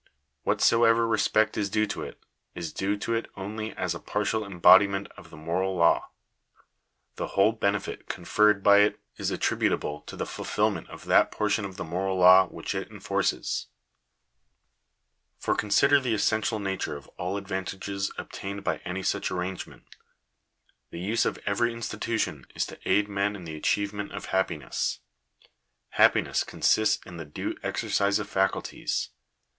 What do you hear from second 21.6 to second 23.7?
institution is to aid men in the